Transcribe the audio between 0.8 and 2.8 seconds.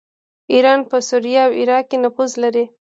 په سوریه او عراق کې نفوذ لري.